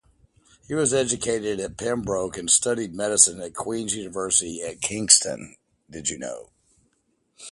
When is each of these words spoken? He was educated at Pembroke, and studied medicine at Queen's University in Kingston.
He 0.67 0.73
was 0.73 0.95
educated 0.95 1.59
at 1.59 1.77
Pembroke, 1.77 2.35
and 2.35 2.49
studied 2.49 2.95
medicine 2.95 3.39
at 3.39 3.53
Queen's 3.53 3.93
University 3.95 4.59
in 4.63 4.79
Kingston. 4.79 5.55